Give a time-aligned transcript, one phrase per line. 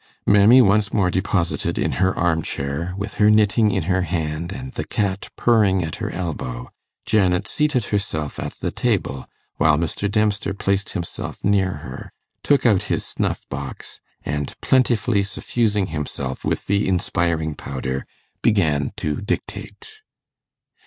[0.25, 4.71] Mammy once more deposited in her arm chair, with her knitting in her hand, and
[4.71, 6.71] the cat purring at her elbow,
[7.05, 9.27] Janet seated herself at the table,
[9.57, 10.09] while Mr.
[10.11, 12.11] Dempster placed himself near her,
[12.41, 18.07] took out his snuff box, and plentifully suffusing himself with the inspiring powder,
[18.41, 20.01] began to dictate.